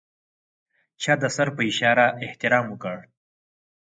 چا 1.01 1.13
د 1.21 1.23
سر 1.35 1.47
په 1.55 1.61
اشاره 1.69 2.05
احترام 2.25 2.65
وکړ. 2.69 2.97